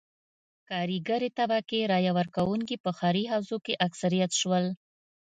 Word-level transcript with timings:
کارګرې 0.69 1.29
طبقې 1.39 1.81
رایه 1.91 2.11
ورکوونکي 2.19 2.75
په 2.83 2.89
ښاري 2.97 3.23
حوزو 3.31 3.57
کې 3.65 3.79
اکثریت 3.87 4.31
شول. 4.39 4.65